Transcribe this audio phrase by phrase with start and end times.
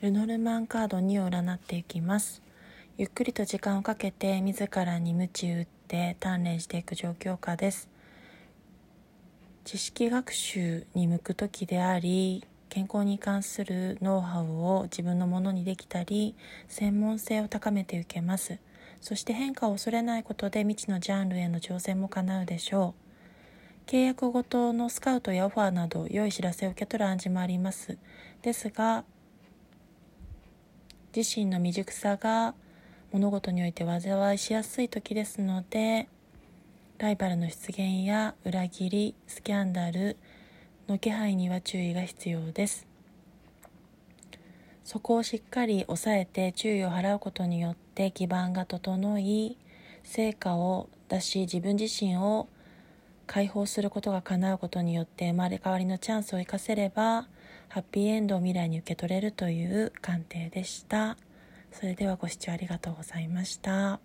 [0.00, 2.40] ルノルマンカード2を占っていきます。
[2.96, 7.90] ゆっくりと時間をかけて自らに鞭打って鍛錬していく状況下です。
[9.64, 16.34] 知識学習に向く時であり健康に関するノウハウを自分のものにできたり
[16.66, 18.58] 専門性を高めていけます。
[19.02, 22.94] そして変化を恐れないことで未知のジャンルへの挑戦も叶うでしょ
[23.86, 23.90] う。
[23.90, 27.98] 契約ごとのスカウトやオファーなど良い知らせを受け取る暗示もあります。
[28.40, 29.04] ですが
[31.14, 32.54] 自身の未熟さが
[33.10, 36.08] 物事において災いしやすい時ですので
[36.98, 40.16] ライバルの出現や裏切りスキャンダル
[40.88, 42.86] の気配には注意が必要です。
[44.84, 49.56] そこをしっかり抑えて注意を払うことによって基盤が整い
[50.02, 52.48] 成果を出し自分自身を
[53.26, 57.28] 解放することが叶うことによって生まれ変わりのチャンスを生かせれば
[57.70, 61.16] ハッピーエンドを未来に受け取れるという鑑定でした。
[61.70, 64.00] それではご視聴ありがとうございました。